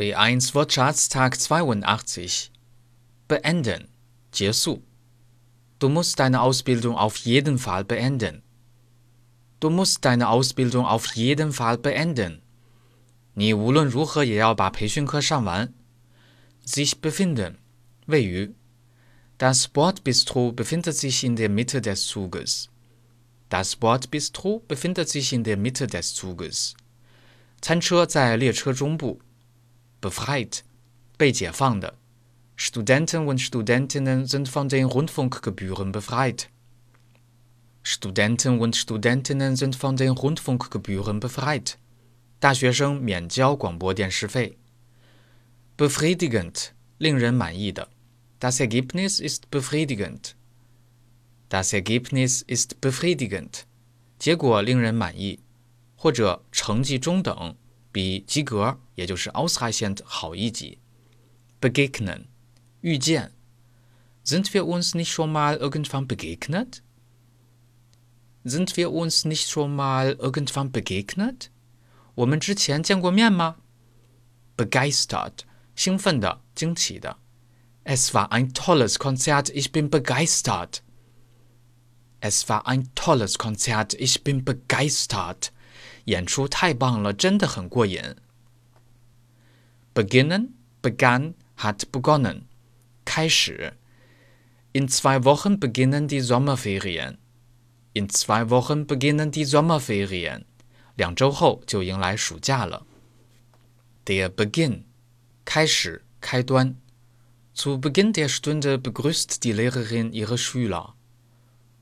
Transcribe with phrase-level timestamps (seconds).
[0.00, 2.50] B1 Wortschatztag 82.
[3.28, 3.88] Beenden.
[4.30, 4.82] 结束.
[5.78, 8.42] Du musst deine Ausbildung auf jeden Fall beenden.
[9.60, 12.42] Du musst deine Ausbildung auf jeden Fall beenden.
[13.34, 15.72] 你无论如何也要把培训课上完。
[16.64, 17.56] sich befinden.
[18.06, 18.54] 位于.
[19.38, 22.68] Das Bordbistro befindet sich in der Mitte des Zuges.
[23.48, 26.74] Das Bordbistro befindet sich in der Mitte des Zuges.
[27.60, 29.20] 餐车在列车中部。
[30.00, 30.62] befreit,
[31.16, 31.94] 被解放的。
[32.56, 36.48] Studenten und Studentinnen sind von den Rundfunkgebühren befreit.
[37.82, 41.78] Studenten und Studentinnen sind von den Rundfunkgebühren befreit.
[42.40, 44.56] 大学生免交广播电视费。
[45.76, 47.88] Befriedigend，令人满意的。
[48.40, 50.34] Das Ergebnis ist befriedigend.
[51.48, 53.64] Das Ergebnis ist befriedigend.
[54.18, 55.40] 结果令人满意，
[55.96, 57.54] 或者成绩中等。
[57.92, 60.78] 比及格，也就是 ausreichend 好一级。
[61.60, 62.26] begegnen
[62.82, 63.30] 遇见，
[64.24, 66.82] Sind wir uns nicht schon mal irgendwann begegnet?
[68.44, 71.50] Sind wir uns nicht schon mal irgendwann begegnet?
[72.14, 73.56] 我们之前见过面吗？
[74.56, 75.40] Begeistert
[75.74, 77.16] 兴奋的、惊奇的。
[77.84, 80.82] Es war ein tolles Konzert, ich bin begeistert.
[82.20, 85.52] Es war ein tolles Konzert, ich bin begeistert.
[86.04, 88.00] 演出太棒了，真的很过瘾。
[89.94, 90.50] Beginnen,
[90.82, 92.42] begann, hat begonnen，
[93.04, 93.74] 开始。
[94.72, 97.16] In zwei Wochen beginnen die Sommerferien.
[97.94, 100.44] In zwei Wochen beginnen die Sommerferien.
[100.96, 102.86] 两周后就迎来暑假了。
[104.04, 104.82] Der Beginn，
[105.44, 106.76] 开始，开端。
[107.54, 110.94] Zu Beginn der Stunde begrüßt die Lehrerin ihre Schüler.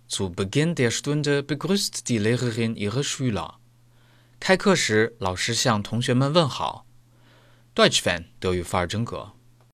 [0.07, 3.58] Zu Beginn der Stunde begrüßt die Lehrerin ihre Schüler.
[4.40, 6.86] 开课时，老师向同学们问好。
[7.76, 9.34] Deutsch Fan 德语范儿真格。